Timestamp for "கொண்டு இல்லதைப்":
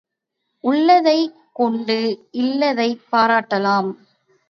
1.53-3.01